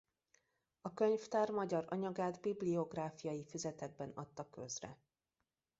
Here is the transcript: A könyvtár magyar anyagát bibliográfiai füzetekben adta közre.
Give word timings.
A 0.81 0.93
könyvtár 0.93 1.49
magyar 1.49 1.85
anyagát 1.89 2.41
bibliográfiai 2.41 3.45
füzetekben 3.45 4.11
adta 4.15 4.49
közre. 4.49 4.97